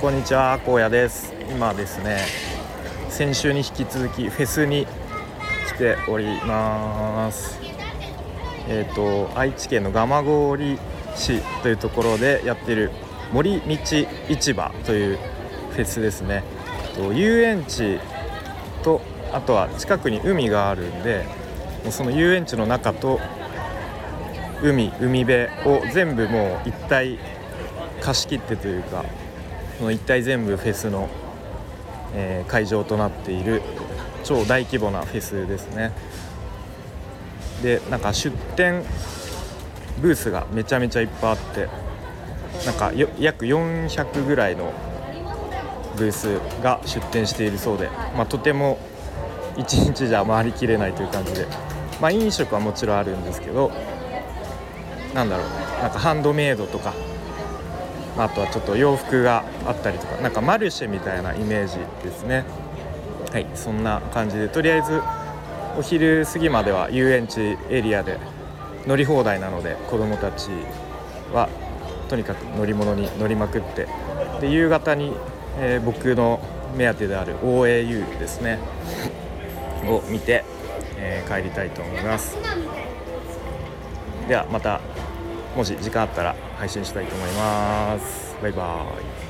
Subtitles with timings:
[0.00, 1.34] こんにちは荒野です。
[1.50, 2.24] 今ですね
[3.10, 4.86] 先週に引き続きフェスに
[5.68, 7.60] 来ております。
[8.66, 10.22] えっ、ー、と愛知県の蒲
[10.56, 10.78] 郡
[11.14, 12.90] 市というところでやってる
[13.34, 13.76] 森道
[14.30, 15.18] 市場という
[15.72, 16.44] フェスですね。
[16.96, 18.00] と遊園地
[18.82, 19.02] と
[19.34, 21.26] あとは近くに海があるんで
[21.90, 23.20] その遊園地の中と
[24.62, 27.18] 海海辺を全部もう一体
[28.00, 29.04] 貸し切ってというか
[29.80, 31.08] その一体全部フェスの、
[32.14, 33.62] えー、会場となっている
[34.24, 35.92] 超大規模なフェスですね。
[37.62, 38.84] でなんか出店
[40.02, 41.68] ブースがめちゃめちゃいっぱいあって
[42.66, 44.70] なんか約400ぐらいの
[45.96, 48.78] ブースが出店しているそうで、まあ、とても
[49.56, 51.46] 1日じゃ回りきれないという感じで、
[52.02, 53.72] まあ、飲食はもちろんあるんですけど
[55.14, 55.48] なんだろう
[55.82, 56.92] なんかハンドメイドとか
[58.16, 62.44] あとはちょっと洋服があったりとかなんかマルシェみたいなイメージですね。
[63.32, 65.00] はいそんな感じでとりあえず
[65.78, 68.18] お昼過ぎまでは遊園地エリアで
[68.86, 70.48] 乗り放題なので子どもたち
[71.32, 71.48] は
[72.08, 73.86] とにかく乗り物に乗りまくって
[74.40, 75.12] で夕方に、
[75.58, 76.40] えー、僕の
[76.76, 78.58] 目当てである OAU ですね。
[79.86, 80.44] を見て、
[80.96, 82.36] えー、帰りたいと思います。
[84.28, 84.80] ではまた。
[85.56, 88.36] もし時間あったら配信したいと思います。
[88.42, 89.29] バイバーイ。